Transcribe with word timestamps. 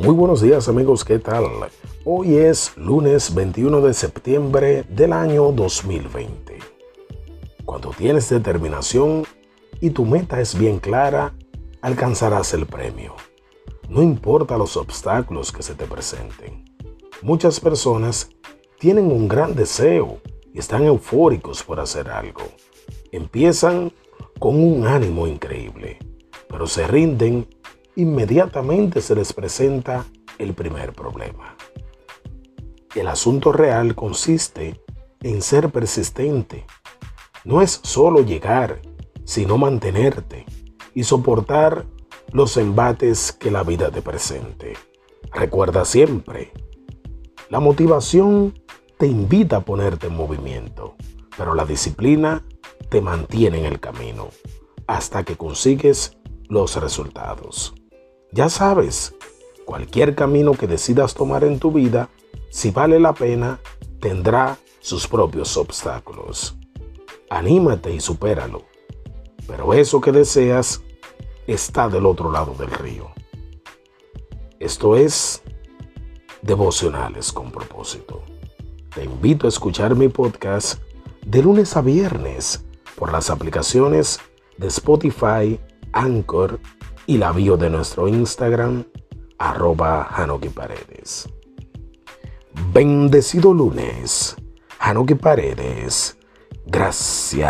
Muy 0.00 0.14
buenos 0.14 0.40
días 0.40 0.68
amigos, 0.68 1.04
¿qué 1.04 1.18
tal? 1.18 1.44
Hoy 2.04 2.34
es 2.34 2.76
lunes 2.76 3.34
21 3.34 3.82
de 3.82 3.92
septiembre 3.92 4.84
del 4.88 5.12
año 5.12 5.52
2020. 5.52 6.58
Cuando 7.64 7.90
tienes 7.90 8.28
determinación 8.30 9.24
y 9.80 9.90
tu 9.90 10.06
meta 10.06 10.40
es 10.40 10.58
bien 10.58 10.80
clara, 10.80 11.34
alcanzarás 11.82 12.54
el 12.54 12.66
premio. 12.66 13.14
No 13.88 14.02
importa 14.02 14.56
los 14.56 14.76
obstáculos 14.78 15.52
que 15.52 15.62
se 15.62 15.74
te 15.74 15.84
presenten. 15.84 16.64
Muchas 17.20 17.60
personas 17.60 18.30
tienen 18.80 19.12
un 19.12 19.28
gran 19.28 19.54
deseo 19.54 20.20
y 20.52 20.58
están 20.58 20.84
eufóricos 20.84 21.62
por 21.62 21.78
hacer 21.78 22.08
algo. 22.08 22.42
Empiezan 23.12 23.92
con 24.38 24.56
un 24.56 24.86
ánimo 24.86 25.26
increíble, 25.26 25.98
pero 26.48 26.66
se 26.66 26.86
rinden 26.86 27.46
inmediatamente 27.96 29.00
se 29.00 29.14
les 29.14 29.32
presenta 29.32 30.06
el 30.38 30.54
primer 30.54 30.92
problema. 30.92 31.56
El 32.94 33.08
asunto 33.08 33.52
real 33.52 33.94
consiste 33.94 34.80
en 35.22 35.42
ser 35.42 35.70
persistente. 35.70 36.66
No 37.44 37.62
es 37.62 37.80
solo 37.82 38.22
llegar, 38.22 38.80
sino 39.24 39.58
mantenerte 39.58 40.44
y 40.94 41.04
soportar 41.04 41.86
los 42.32 42.56
embates 42.56 43.32
que 43.32 43.50
la 43.50 43.62
vida 43.62 43.90
te 43.90 44.02
presente. 44.02 44.74
Recuerda 45.32 45.84
siempre, 45.84 46.52
la 47.48 47.60
motivación 47.60 48.58
te 48.98 49.06
invita 49.06 49.56
a 49.56 49.64
ponerte 49.64 50.06
en 50.06 50.16
movimiento, 50.16 50.96
pero 51.36 51.54
la 51.54 51.64
disciplina 51.64 52.44
te 52.88 53.00
mantiene 53.00 53.58
en 53.58 53.64
el 53.64 53.80
camino 53.80 54.28
hasta 54.86 55.24
que 55.24 55.36
consigues 55.36 56.18
los 56.48 56.76
resultados. 56.76 57.74
Ya 58.34 58.48
sabes, 58.48 59.14
cualquier 59.66 60.14
camino 60.14 60.52
que 60.52 60.66
decidas 60.66 61.12
tomar 61.12 61.44
en 61.44 61.58
tu 61.58 61.70
vida, 61.70 62.08
si 62.48 62.70
vale 62.70 62.98
la 62.98 63.12
pena, 63.12 63.60
tendrá 64.00 64.56
sus 64.80 65.06
propios 65.06 65.54
obstáculos. 65.58 66.56
Anímate 67.28 67.92
y 67.92 68.00
supéralo. 68.00 68.62
Pero 69.46 69.74
eso 69.74 70.00
que 70.00 70.12
deseas 70.12 70.80
está 71.46 71.90
del 71.90 72.06
otro 72.06 72.32
lado 72.32 72.54
del 72.54 72.70
río. 72.70 73.10
Esto 74.58 74.96
es 74.96 75.42
Devocionales 76.40 77.32
con 77.32 77.52
propósito. 77.52 78.22
Te 78.94 79.04
invito 79.04 79.46
a 79.46 79.50
escuchar 79.50 79.94
mi 79.94 80.08
podcast 80.08 80.80
de 81.26 81.42
lunes 81.42 81.76
a 81.76 81.82
viernes 81.82 82.64
por 82.96 83.12
las 83.12 83.28
aplicaciones 83.28 84.20
de 84.56 84.68
Spotify, 84.68 85.60
Anchor 85.92 86.58
y 87.12 87.18
la 87.18 87.30
bio 87.30 87.58
de 87.58 87.68
nuestro 87.68 88.08
Instagram, 88.08 88.84
arroba 89.36 90.04
Hanoki 90.04 90.48
Paredes. 90.48 91.28
Bendecido 92.72 93.52
lunes, 93.52 94.34
Hanoki 94.78 95.14
Paredes. 95.14 96.16
Gracias. 96.64 97.42